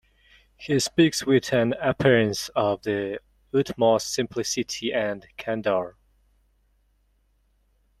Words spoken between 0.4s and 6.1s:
He speaks with an appearance of the utmost simplicity and candour.